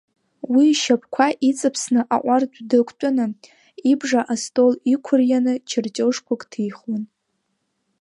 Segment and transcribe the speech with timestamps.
[0.53, 3.25] Уи ишьапқәа иҵаԥсаны аҟәардә дықәтәаны,
[3.91, 7.03] ибжа астол иқәырианы чертиожқәак ҭихуан.